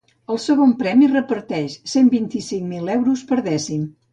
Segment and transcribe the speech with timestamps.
[0.35, 3.89] El segon premi reparteix cent vint-i-cinc mil euros per dècim.